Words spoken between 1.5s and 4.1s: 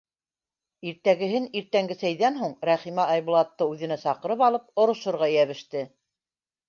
иртәнге сәйҙән һуң Рәхимә Айбулатты үҙенә